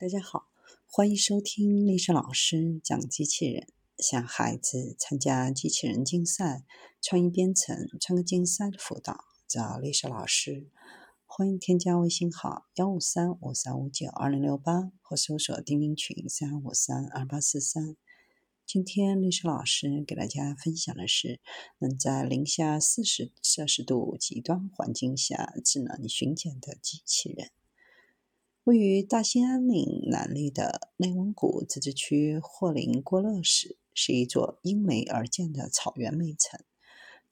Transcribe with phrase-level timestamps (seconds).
[0.00, 0.48] 大家好，
[0.86, 3.68] 欢迎收听丽莎老师讲机器人。
[3.98, 6.64] 想孩子参加机器人竞赛、
[7.02, 10.70] 创意编程、创客竞赛的辅导，找丽莎老师。
[11.26, 17.94] 欢迎添加微信号幺五三五三五九二零六八，或搜索钉钉群三五三二八四三。
[18.64, 21.42] 今天丽莎老师给大家分享的是，
[21.78, 27.50] 能在零下四十摄氏度极端环境下智能巡检的机器人。
[28.70, 36.60] 位于大兴安岭南麓的内蒙古自治区霍林郭勒市，是一座因煤而建的草原煤城。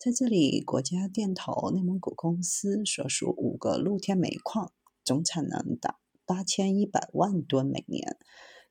[0.00, 4.72] 在这里，国家电投内蒙古公司所属五个露天煤矿
[5.04, 8.18] 总产能达八千一百万吨每年，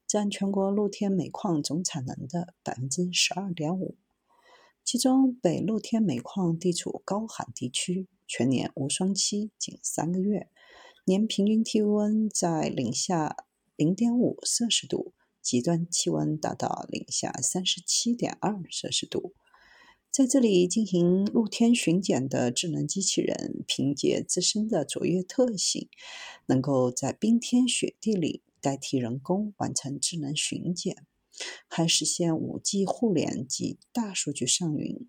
[0.06, 3.96] 占全国露天煤矿总产能的百分之十二点五。
[4.84, 10.50] 其中，北露天煤矿地处高寒地区，全年无霜期仅三个月。
[11.08, 13.38] 年平均气温在零下
[13.78, 19.34] 零点五摄氏度，极端气温达到零下三十七点二摄氏度。
[20.12, 25.88] 在这里进行露天巡检的智能机器人，凭借自身的卓越特性，
[26.48, 31.06] 能够在冰天雪地里代替人工完成智能巡检，
[31.70, 35.08] 还实现 5G 互联及大数据上云。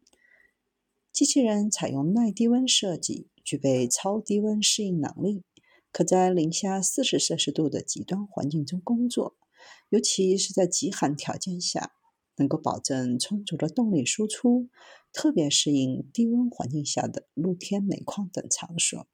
[1.13, 5.43] 机器人采用耐低温设计，具备超低温适应能力。
[5.99, 9.37] 可在零下四十摄氏度的极端环境中工作，
[9.89, 11.91] 尤其是在极寒条件下，
[12.37, 14.69] 能够保证充足的动力输出，
[15.13, 19.09] 特别适应低温环境下的露天煤矿等场所。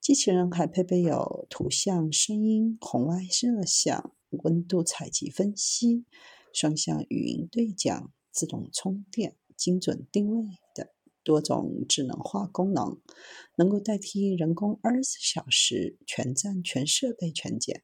[0.00, 6.04] 机器人还配备有图像、声音、红外摄像、温度采集分析、
[6.52, 10.88] 双向语音对讲、自动充电、精准定位等。
[11.28, 13.02] 多种智能化功能，
[13.56, 17.82] 能够代替人工二十四小时全站全设备全检，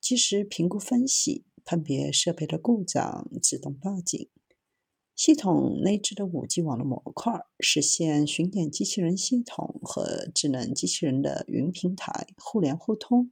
[0.00, 4.28] 及时评估分析，判别设备的故障，自动报警。
[5.14, 13.30] 系统内置的五 G 网络模块，实现巡检机器人系统和智能机器人的云平台互联互通，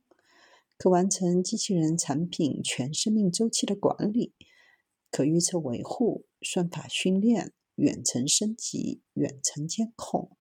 [0.79, 4.35] 可完成机器人产品全生命周期的管理、
[5.11, 7.53] 可预测维护、算法训练。
[7.77, 10.37] 远程升级、远程监控、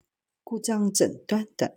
[0.45, 1.75] 故障诊断等。